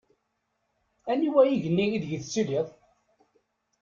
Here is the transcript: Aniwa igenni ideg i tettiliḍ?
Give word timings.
Aniwa 1.11 1.41
igenni 1.53 1.85
ideg 1.95 2.11
i 2.17 2.19
tettiliḍ? 2.23 2.67